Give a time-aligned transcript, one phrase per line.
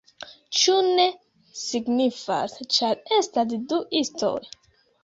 [0.59, 1.05] Ĉu ne
[1.65, 4.39] signifas, ĉar estas du istoj?